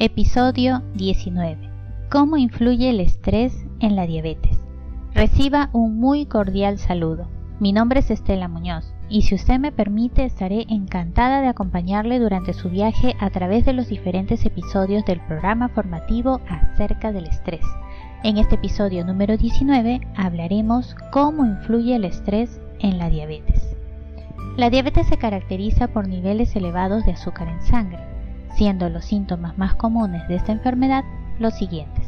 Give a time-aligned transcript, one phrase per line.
[0.00, 1.58] Episodio 19.
[2.08, 4.56] ¿Cómo influye el estrés en la diabetes?
[5.12, 7.28] Reciba un muy cordial saludo.
[7.58, 12.52] Mi nombre es Estela Muñoz y si usted me permite estaré encantada de acompañarle durante
[12.52, 17.66] su viaje a través de los diferentes episodios del programa formativo acerca del estrés.
[18.22, 23.76] En este episodio número 19 hablaremos cómo influye el estrés en la diabetes.
[24.56, 28.18] La diabetes se caracteriza por niveles elevados de azúcar en sangre
[28.58, 31.04] siendo los síntomas más comunes de esta enfermedad
[31.38, 32.04] los siguientes.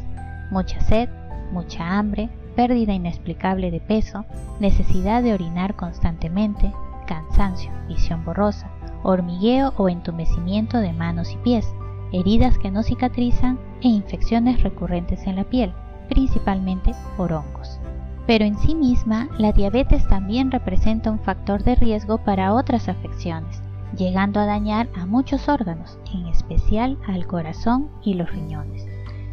[0.51, 1.09] Mucha sed,
[1.53, 4.25] mucha hambre, pérdida inexplicable de peso,
[4.59, 6.73] necesidad de orinar constantemente,
[7.07, 8.69] cansancio, visión borrosa,
[9.03, 11.65] hormigueo o entumecimiento de manos y pies,
[12.11, 15.73] heridas que no cicatrizan e infecciones recurrentes en la piel,
[16.11, 17.79] principalmente por hongos.
[18.27, 23.63] Pero en sí misma, la diabetes también representa un factor de riesgo para otras afecciones,
[23.97, 28.85] llegando a dañar a muchos órganos, en especial al corazón y los riñones.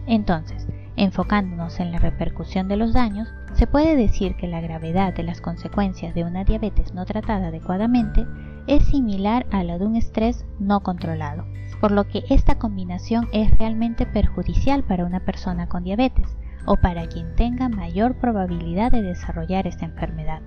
[0.06, 5.24] Entonces, enfocándonos en la repercusión de los daños, se puede decir que la gravedad de
[5.24, 8.24] las consecuencias de una diabetes no tratada adecuadamente
[8.68, 11.44] es similar a la de un estrés no controlado,
[11.80, 16.36] por lo que esta combinación es realmente perjudicial para una persona con diabetes
[16.68, 20.42] o para quien tenga mayor probabilidad de desarrollar esta enfermedad.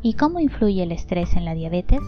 [0.00, 2.00] ¿Y cómo influye el estrés en la diabetes?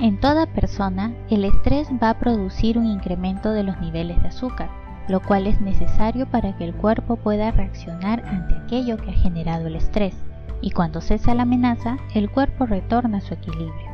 [0.00, 4.70] En toda persona, el estrés va a producir un incremento de los niveles de azúcar,
[5.08, 9.66] lo cual es necesario para que el cuerpo pueda reaccionar ante aquello que ha generado
[9.66, 10.14] el estrés,
[10.60, 13.90] y cuando cesa la amenaza, el cuerpo retorna a su equilibrio.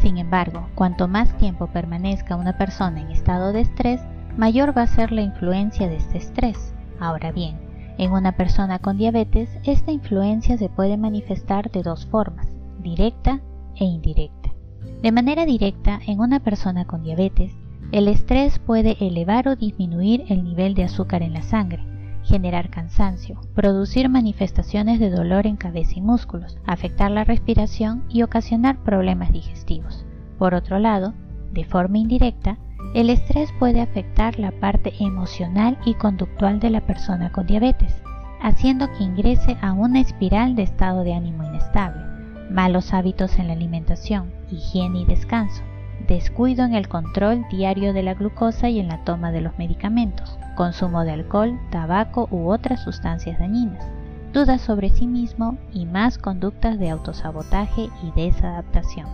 [0.00, 4.00] Sin embargo, cuanto más tiempo permanezca una persona en estado de estrés,
[4.36, 6.74] mayor va a ser la influencia de este estrés.
[6.98, 7.69] Ahora bien,
[8.00, 12.48] en una persona con diabetes, esta influencia se puede manifestar de dos formas,
[12.82, 13.42] directa
[13.76, 14.54] e indirecta.
[15.02, 17.52] De manera directa, en una persona con diabetes,
[17.92, 21.84] el estrés puede elevar o disminuir el nivel de azúcar en la sangre,
[22.22, 28.82] generar cansancio, producir manifestaciones de dolor en cabeza y músculos, afectar la respiración y ocasionar
[28.82, 30.06] problemas digestivos.
[30.38, 31.12] Por otro lado,
[31.52, 32.56] de forma indirecta,
[32.94, 38.02] el estrés puede afectar la parte emocional y conductual de la persona con diabetes,
[38.42, 42.10] haciendo que ingrese a una espiral de estado de ánimo inestable
[42.50, 45.62] malos hábitos en la alimentación, higiene y descanso,
[46.08, 50.38] descuido en el control diario de la glucosa y en la toma de los medicamentos,
[50.56, 53.86] consumo de alcohol, tabaco u otras sustancias dañinas,
[54.32, 59.06] dudas sobre sí mismo y más conductas de autosabotaje y desadaptación.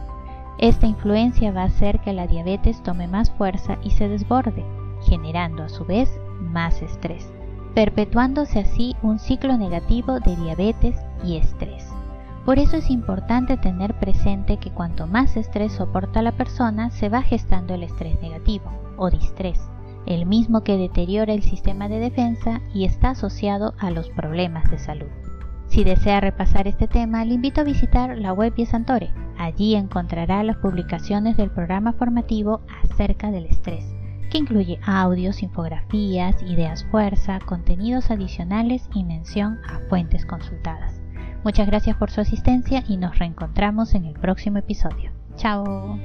[0.58, 4.64] Esta influencia va a hacer que la diabetes tome más fuerza y se desborde,
[5.06, 7.30] generando a su vez más estrés,
[7.74, 11.86] perpetuándose así un ciclo negativo de diabetes y estrés.
[12.46, 17.20] Por eso es importante tener presente que cuanto más estrés soporta la persona, se va
[17.20, 19.60] gestando el estrés negativo o distrés,
[20.06, 24.78] el mismo que deteriora el sistema de defensa y está asociado a los problemas de
[24.78, 25.08] salud.
[25.66, 29.10] Si desea repasar este tema, le invito a visitar la web Santore.
[29.38, 33.84] Allí encontrará las publicaciones del programa formativo acerca del estrés,
[34.30, 41.00] que incluye audios, infografías, ideas fuerza, contenidos adicionales y mención a fuentes consultadas.
[41.44, 45.12] Muchas gracias por su asistencia y nos reencontramos en el próximo episodio.
[45.36, 45.96] Chao.